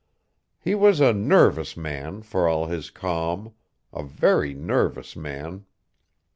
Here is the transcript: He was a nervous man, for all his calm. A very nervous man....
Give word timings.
He 0.59 0.73
was 0.73 0.99
a 0.99 1.13
nervous 1.13 1.77
man, 1.77 2.23
for 2.23 2.47
all 2.49 2.65
his 2.65 2.89
calm. 2.89 3.53
A 3.93 4.01
very 4.01 4.55
nervous 4.55 5.15
man.... 5.15 5.67